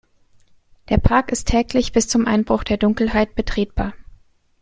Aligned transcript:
Der 0.89 0.97
Park 0.97 1.31
ist 1.31 1.47
täglich 1.47 1.91
bis 1.91 2.07
zum 2.07 2.25
Einbruch 2.25 2.63
der 2.63 2.77
Dunkelheit 2.77 3.35
betretbar. 3.35 3.93